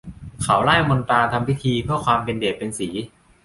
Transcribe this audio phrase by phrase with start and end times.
[0.41, 2.89] เขาร่ายมนต์ตราทำพิธี เพื่อความเป็นเดชเป็นศรี